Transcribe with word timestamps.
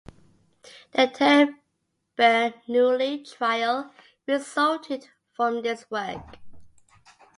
The 0.93 1.05
term 1.13 1.59
Bernoulli 2.17 3.23
trial 3.37 3.93
resulted 4.27 5.09
from 5.31 5.61
this 5.61 5.91
work. 5.91 6.37